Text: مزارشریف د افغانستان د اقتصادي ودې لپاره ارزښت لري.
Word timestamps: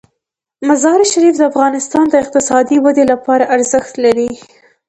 مزارشریف 0.67 1.35
د 1.37 1.41
افغانستان 1.51 2.05
د 2.09 2.15
اقتصادي 2.23 2.77
ودې 2.85 3.05
لپاره 3.11 3.43
ارزښت 3.55 3.93
لري. 4.05 4.29